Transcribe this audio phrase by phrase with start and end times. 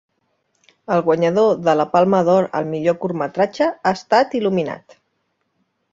[0.95, 4.97] El guanyador de la Palma d'Or al millor curtmetratge ha estat il·luminat.